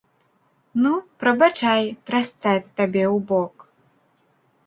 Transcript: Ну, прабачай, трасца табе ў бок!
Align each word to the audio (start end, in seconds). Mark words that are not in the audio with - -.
Ну, 0.83 0.93
прабачай, 1.23 1.83
трасца 2.09 2.55
табе 2.77 3.03
ў 3.15 3.23
бок! 3.33 3.55